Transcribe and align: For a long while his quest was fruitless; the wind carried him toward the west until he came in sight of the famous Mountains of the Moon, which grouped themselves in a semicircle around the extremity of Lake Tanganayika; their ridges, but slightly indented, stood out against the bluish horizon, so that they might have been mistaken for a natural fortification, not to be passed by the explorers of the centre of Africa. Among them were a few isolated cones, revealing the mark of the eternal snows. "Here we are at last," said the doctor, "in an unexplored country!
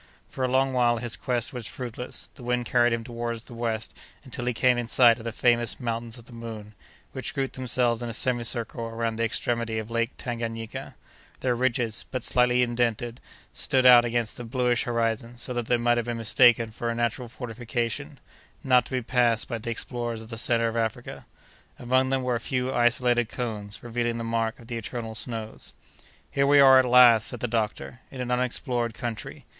For 0.27 0.43
a 0.43 0.47
long 0.47 0.73
while 0.73 0.97
his 0.97 1.15
quest 1.15 1.53
was 1.53 1.67
fruitless; 1.67 2.31
the 2.33 2.41
wind 2.41 2.65
carried 2.65 2.91
him 2.91 3.03
toward 3.03 3.39
the 3.41 3.53
west 3.53 3.95
until 4.23 4.45
he 4.45 4.51
came 4.53 4.79
in 4.79 4.87
sight 4.87 5.19
of 5.19 5.25
the 5.25 5.31
famous 5.31 5.79
Mountains 5.79 6.17
of 6.17 6.25
the 6.25 6.33
Moon, 6.33 6.73
which 7.11 7.35
grouped 7.35 7.53
themselves 7.55 8.01
in 8.01 8.09
a 8.09 8.13
semicircle 8.15 8.83
around 8.83 9.17
the 9.17 9.23
extremity 9.23 9.77
of 9.77 9.91
Lake 9.91 10.09
Tanganayika; 10.17 10.95
their 11.41 11.53
ridges, 11.53 12.03
but 12.09 12.23
slightly 12.23 12.63
indented, 12.63 13.21
stood 13.53 13.85
out 13.85 14.03
against 14.03 14.37
the 14.37 14.43
bluish 14.43 14.85
horizon, 14.85 15.37
so 15.37 15.53
that 15.53 15.67
they 15.67 15.77
might 15.77 15.97
have 15.99 16.07
been 16.07 16.17
mistaken 16.17 16.71
for 16.71 16.89
a 16.89 16.95
natural 16.95 17.27
fortification, 17.27 18.19
not 18.63 18.85
to 18.85 18.91
be 18.93 19.03
passed 19.03 19.47
by 19.47 19.59
the 19.59 19.69
explorers 19.69 20.23
of 20.23 20.29
the 20.29 20.35
centre 20.37 20.67
of 20.67 20.75
Africa. 20.75 21.27
Among 21.77 22.09
them 22.09 22.23
were 22.23 22.33
a 22.33 22.39
few 22.39 22.73
isolated 22.73 23.29
cones, 23.29 23.83
revealing 23.83 24.17
the 24.17 24.23
mark 24.23 24.57
of 24.59 24.65
the 24.65 24.77
eternal 24.79 25.13
snows. 25.13 25.75
"Here 26.31 26.47
we 26.47 26.59
are 26.59 26.79
at 26.79 26.85
last," 26.85 27.27
said 27.27 27.39
the 27.41 27.47
doctor, 27.47 27.99
"in 28.09 28.19
an 28.19 28.31
unexplored 28.31 28.95
country! 28.95 29.45